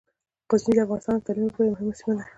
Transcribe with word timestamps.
غزني 0.51 0.73
د 0.75 0.79
افغانستان 0.85 1.15
د 1.17 1.23
تعلیم 1.25 1.45
لپاره 1.47 1.65
یوه 1.67 1.73
مهمه 1.73 1.93
سیمه 1.99 2.13
ده. 2.17 2.23